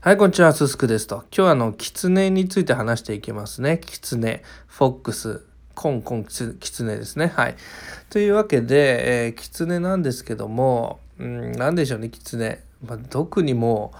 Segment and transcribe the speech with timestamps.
[0.00, 1.16] はい、こんにちは、すすくですと。
[1.16, 3.80] 今日はあの、キツネについて話していきますね。
[3.84, 5.42] キツネ、フォックス、
[5.74, 6.30] コンコンキ
[6.70, 7.32] ツネですね。
[7.34, 7.56] はい。
[8.08, 12.62] というわけで、えー、キツネなんですけども、うん、なでしょうね、キツネ。
[12.86, 13.92] まあ、特にも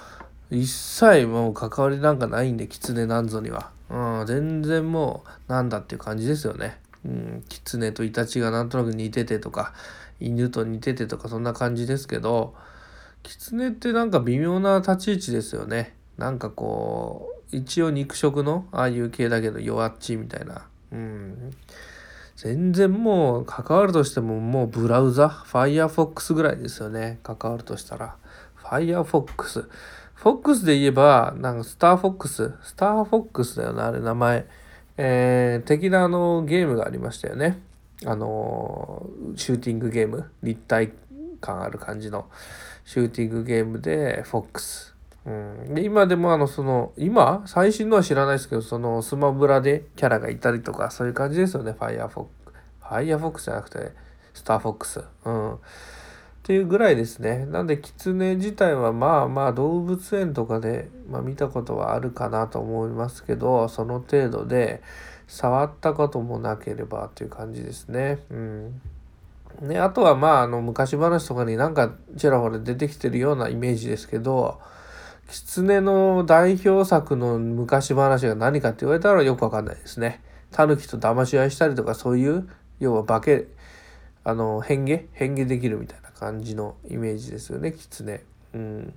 [0.52, 3.72] う、一切もう関わりなんかないんで、キツネなんぞには。
[3.90, 6.78] うん、全然もう、なんだっていう感じですよね。
[7.04, 9.74] うん、キツネとイタチがなんとなく似ててとか、
[10.20, 12.54] 犬と似ててとか、そんな感じですけど、
[13.22, 15.94] キツネってなんか微妙な立ち位置ですよね。
[16.16, 20.66] なんかこう一応肉食のああいう系だけど弱っちみたいな。
[20.92, 21.54] うん。
[22.36, 27.18] 全然もう関わるとしてももうブラウザ Firefox ぐらいですよね。
[27.22, 28.16] 関わるとしたら。
[28.62, 29.02] Firefox
[30.14, 30.64] フォックス。
[30.64, 32.52] で言えばなんかスターフォックス。
[32.62, 34.46] スターフォックスだよなあれ名前。
[34.96, 37.60] えー、的なあのゲームがありましたよね。
[38.04, 40.30] あのシューティングゲーム。
[40.42, 40.92] 立体
[41.40, 42.28] 感ある感じの
[42.84, 44.98] シューティングゲームでフォックス
[45.28, 51.72] うん、で今でもあのその今最新のは知らないですけどそのスマブラでキャラがいたりとかそういう感じですよね。
[51.72, 53.92] ファイアフォックファイアフォックスじゃなくて
[54.32, 55.54] スターフォックスうん。
[55.54, 55.58] っ
[56.44, 57.44] ていうぐらいですね。
[57.44, 64.82] なんでキツネ自体はまあまあ動物園とかで、まあ、見たことはあるかなと思いますけどその程度で
[65.26, 68.24] 触ったこともなければっていう感じですね。
[68.30, 68.80] うん。
[69.60, 74.60] ねあとはまああの昔話とかになんかちらほら出てきてるようなイメージですけど
[75.28, 80.22] 狐の代表作の昔話が何かって言われたらよくわかんないですね。
[80.50, 82.48] タヌキと騙し合いしたりとかそういう
[82.80, 83.48] 要は化け
[84.24, 85.02] あの変化？
[85.12, 88.24] 変化できるみたいな感じのイメージですよね狐。
[88.54, 88.94] うん。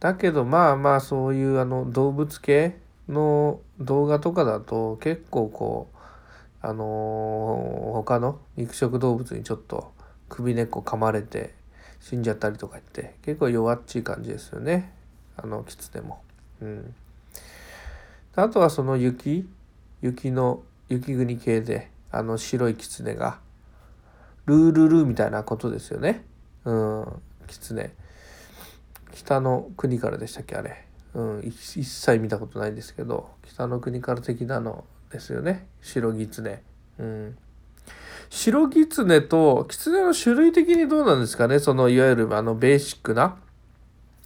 [0.00, 5.97] だけどまあまあそういうあの動物系の動画とかだと結構こう
[6.60, 9.92] あのー、他の肉食動物にちょっと
[10.28, 11.54] 首根っこ噛まれて
[12.00, 14.92] 死んじゃったりとか言って結構弱っちい感じですよね
[15.36, 16.22] あの狐も。
[16.60, 16.94] うん、
[18.34, 19.48] あとはその雪
[20.02, 23.38] 雪の雪国系であの白い狐が
[24.46, 26.24] ルールルーみたいなことですよね。
[26.64, 27.92] うん、狐。
[29.12, 30.84] 北の国からでしたっけあれ。
[31.14, 35.66] うん、一切見たことないんですけど北の国から的なのですよね。
[35.80, 36.62] 白狐。
[36.98, 37.38] うん。
[38.30, 41.58] 白狐と狐の種類的にどうなんですかね？
[41.58, 43.38] そのいわゆるあのベーシックな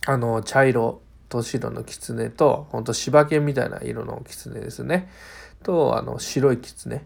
[0.07, 5.09] あの茶色と白の狐とほんと柴犬みたいな色の狐ですね。
[5.63, 7.05] とあの白い狐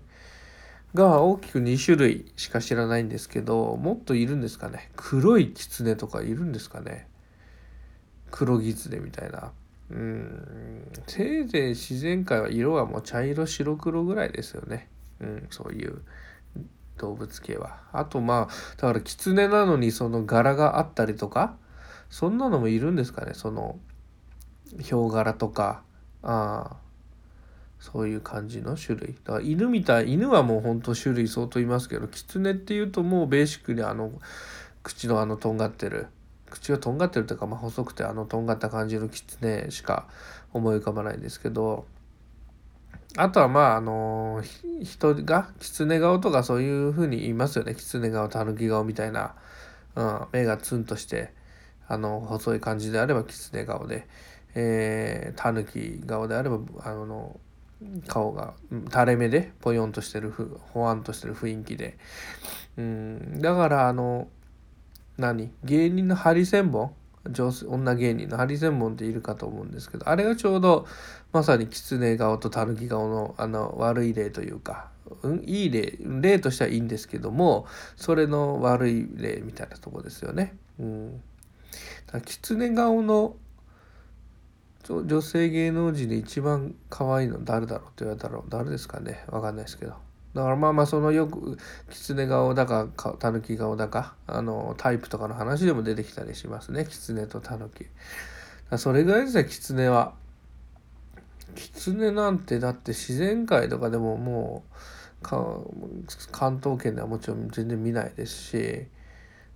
[0.95, 4.91] が大きく2種類しか知らないんですけどもっといるんですかね？
[4.97, 7.09] 黒い狐とかいるんですかね？
[8.31, 9.53] 黒狐みたいな。
[9.91, 10.87] うん。
[11.07, 14.89] せいぜい自然界は色はもう茶色白黒ぐらいですよね。
[15.21, 16.03] うんそういう
[16.99, 17.79] 動物系は。
[17.93, 21.57] あとまあだから狐なのにその柄があったりとか
[22.11, 23.35] そんなのもいるんですかね。
[23.35, 23.79] その
[24.81, 25.83] ヒョウ柄とか
[26.23, 26.77] あ
[27.79, 29.15] そういう感じの種類。
[29.25, 34.13] だから犬みたい犬はもうほんと種類相当いますけど狐っていうともうベーシックにあの
[34.83, 36.07] 口のあのとんがってる
[36.51, 40.07] 口がとんがってるというか、まあ、細くてあのとんがった感じの狐しか
[40.53, 41.87] 思い浮かばないですけど
[43.17, 44.43] あとはまああの
[44.83, 47.75] 人が狐顔とかそういうふうに言いますよね。
[47.75, 49.35] 狐顔たぬき顔みたいな、
[49.95, 51.33] うん、目がツンとして
[51.89, 54.07] あの細い感じであれば狐顔で、
[54.55, 57.41] えー、たぬき顔であればあの
[58.07, 58.55] 顔が
[58.91, 61.97] 垂れ目でぽよんとしてるふほわんとしてる雰囲気で、
[62.77, 64.29] うん、だからあの
[65.19, 65.51] 何？
[65.65, 66.93] 芸人のハリセンボン？
[67.31, 70.87] 女女芸人のハリセンボンっているかと思うんですけどあれがちょうど
[71.33, 74.91] まさに狐顔と狸顔のあの悪い例というか、
[75.23, 77.67] うん、いい例例としてはいいんですけども
[77.97, 80.55] それの悪い例みたいなとこですよね。
[80.79, 81.21] うん、
[82.13, 83.35] だ狐顔の
[84.89, 89.25] 女性芸能人で一番可愛いの誰だろうって言われたら誰ですかね？
[89.27, 90.06] わかんないですけど。
[90.37, 91.57] だからまあまあそのよく
[91.89, 92.87] 狐顔だか
[93.19, 97.87] たぬき顔だかあのタイプとかの話でも出てきたりしますね狐とたぬき。
[98.77, 100.13] それぐらいですね狐は。
[101.55, 104.65] 狐なんてだって自然界とかでもも
[105.23, 105.27] う
[106.33, 108.87] 関東圏ではもちろん全然見ないですし、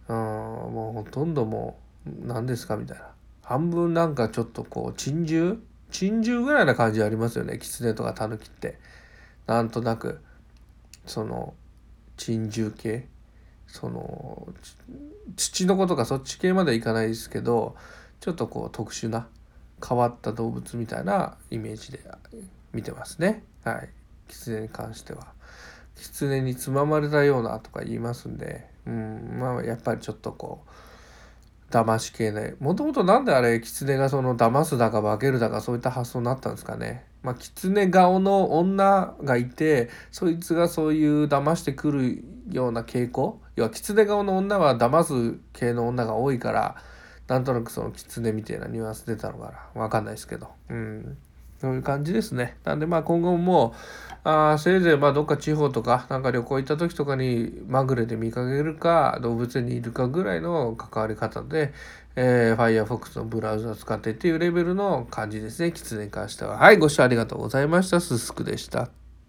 [0.09, 3.11] うん、もうほとんどもう何ですかみたいな
[3.43, 5.59] 半分なんかちょっとこう珍獣？
[5.91, 8.79] 珍獣ぐらいな感じありますよね狐とかタヌキって
[9.47, 10.21] なんとなく。
[11.07, 11.55] その
[12.17, 13.09] 珍獣系？
[13.67, 14.49] その
[15.37, 17.77] 土の子とかそっち系まではいかないですけど
[18.19, 19.29] ちょっとこう特殊な
[19.87, 22.01] 変わった動物みたいなイメージで
[22.73, 23.45] 見てますね。
[23.65, 23.89] はい。
[24.29, 25.29] 狐に関しては。
[25.97, 32.55] 狐につままれたようなとか言いますんでうんまあやっぱりちょっとこう騙し系ね。
[32.59, 37.05] もともとなんであれ狐がその騙すだか化けるだかそういった発想になったんですかね。
[37.23, 43.41] まあ狐顔の女がいてそいつがそういう騙してくるような傾向。
[43.57, 46.77] 要は狐顔の女は騙す系の女が多いから
[47.29, 49.83] なんとなくその狐みたいなニュアンス出たのかな。
[49.83, 50.49] 分かんないですけど。
[50.69, 51.19] うん。
[51.61, 53.75] そういう感じですねなんでまあ今後も
[54.25, 61.73] あせいぜいまあどっか地方とかなんか旅行行った時とかにまぐれで見かけるか動物園にいるかぐらいの関わり方で、
[62.17, 65.73] えー、Firefox のブラウザ使ってっていうレベルの感じですね。
[65.73, 66.59] キツネに関しては。
[66.59, 68.01] はい、ご視聴ありがとうございました。
[68.01, 69.10] すすくでした。